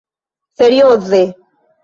[0.57, 1.21] serioze